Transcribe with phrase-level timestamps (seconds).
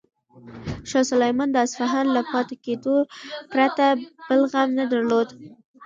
[0.89, 2.95] شاه سلیمان د اصفهان له پاتې کېدو
[3.51, 3.85] پرته
[4.27, 5.27] بل غم نه درلود.